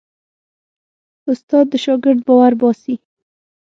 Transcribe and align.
استاد 1.31 1.65
د 1.71 1.73
شاګرد 1.83 2.19
باور 2.27 2.53
باسي. 2.61 2.95